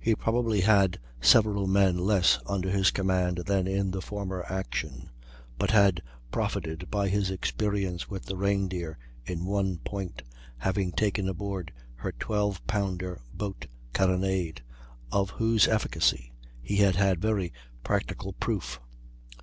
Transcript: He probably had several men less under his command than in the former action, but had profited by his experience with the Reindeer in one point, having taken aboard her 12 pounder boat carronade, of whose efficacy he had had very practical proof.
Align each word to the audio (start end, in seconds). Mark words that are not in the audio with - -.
He 0.00 0.14
probably 0.14 0.62
had 0.62 0.98
several 1.20 1.66
men 1.66 1.98
less 1.98 2.38
under 2.46 2.70
his 2.70 2.90
command 2.90 3.36
than 3.44 3.66
in 3.66 3.90
the 3.90 4.00
former 4.00 4.42
action, 4.48 5.10
but 5.58 5.72
had 5.72 6.00
profited 6.32 6.90
by 6.90 7.08
his 7.10 7.30
experience 7.30 8.08
with 8.08 8.24
the 8.24 8.36
Reindeer 8.38 8.96
in 9.26 9.44
one 9.44 9.76
point, 9.76 10.22
having 10.56 10.90
taken 10.92 11.28
aboard 11.28 11.70
her 11.96 12.12
12 12.12 12.66
pounder 12.66 13.20
boat 13.34 13.66
carronade, 13.92 14.62
of 15.12 15.28
whose 15.32 15.68
efficacy 15.68 16.32
he 16.62 16.76
had 16.76 16.96
had 16.96 17.20
very 17.20 17.52
practical 17.84 18.32
proof. 18.32 18.80